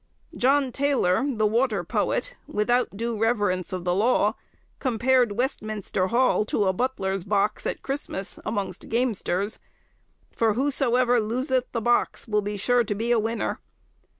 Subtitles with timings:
[0.35, 4.33] John Taylor, the water poet, without due reverence of the law,
[4.79, 9.59] compared Westminster Hall to a butler's box, at Christmas, amongst gamesters;
[10.35, 13.59] for whosoever loseth the box will be sure to be a winner.